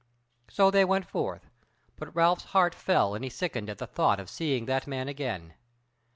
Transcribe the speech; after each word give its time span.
So 0.49 0.71
they 0.71 0.83
went 0.83 1.05
forth; 1.07 1.47
but 1.95 2.15
Ralph's 2.15 2.45
heart 2.45 2.73
fell 2.73 3.13
and 3.13 3.23
he 3.23 3.29
sickened 3.29 3.69
at 3.69 3.77
the 3.77 3.85
thought 3.85 4.19
of 4.19 4.31
seeing 4.31 4.65
that 4.65 4.87
man 4.87 5.07
again. 5.07 5.53